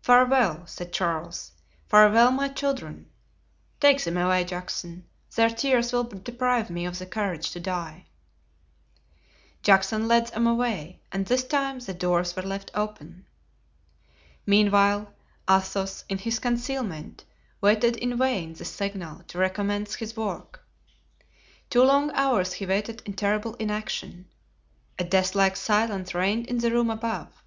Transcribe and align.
"Farewell," 0.00 0.66
said 0.66 0.94
Charles, 0.94 1.52
"farewell, 1.90 2.30
my 2.30 2.48
children. 2.48 3.04
Take 3.80 4.02
them 4.02 4.16
away, 4.16 4.42
Juxon; 4.46 5.04
their 5.36 5.50
tears 5.50 5.92
will 5.92 6.04
deprive 6.04 6.70
me 6.70 6.86
of 6.86 6.98
the 6.98 7.04
courage 7.04 7.50
to 7.50 7.60
die." 7.60 8.06
Juxon 9.62 10.08
led 10.08 10.28
them 10.28 10.46
away, 10.46 11.02
and 11.12 11.26
this 11.26 11.44
time 11.44 11.80
the 11.80 11.92
doors 11.92 12.34
were 12.34 12.40
left 12.44 12.70
open. 12.72 13.26
Meanwhile, 14.46 15.12
Athos, 15.50 16.02
in 16.08 16.16
his 16.16 16.38
concealment, 16.38 17.24
waited 17.60 17.96
in 17.98 18.16
vain 18.16 18.54
the 18.54 18.64
signal 18.64 19.22
to 19.24 19.36
recommence 19.36 19.96
his 19.96 20.16
work. 20.16 20.66
Two 21.68 21.82
long 21.82 22.10
hours 22.14 22.54
he 22.54 22.64
waited 22.64 23.02
in 23.04 23.12
terrible 23.12 23.52
inaction. 23.56 24.28
A 24.98 25.04
deathlike 25.04 25.56
silence 25.56 26.14
reigned 26.14 26.46
in 26.46 26.56
the 26.56 26.70
room 26.70 26.88
above. 26.88 27.42